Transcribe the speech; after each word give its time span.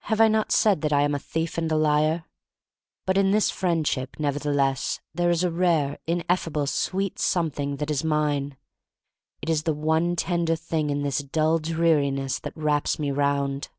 Have 0.00 0.20
I 0.20 0.28
not 0.28 0.52
said 0.52 0.82
that 0.82 0.92
I 0.92 1.00
am 1.00 1.14
a 1.14 1.18
thief 1.18 1.56
and 1.56 1.72
a 1.72 1.76
liar? 1.78 2.26
But 3.06 3.16
in 3.16 3.30
this 3.30 3.50
Friendship 3.50 4.16
nevertheless 4.18 5.00
there 5.14 5.30
is 5.30 5.42
a 5.44 5.50
rare, 5.50 5.96
ineffably 6.06 6.66
sweet 6.66 7.18
something 7.18 7.76
that 7.76 7.90
is 7.90 8.04
mine. 8.04 8.58
It 9.40 9.48
is 9.48 9.62
the 9.62 9.72
one 9.72 10.14
tender 10.14 10.56
thing 10.56 10.90
in 10.90 11.00
this 11.04 11.20
dull 11.20 11.58
dreariness 11.58 12.38
that 12.40 12.52
wraps 12.54 12.98
me 12.98 13.10
round. 13.12 13.70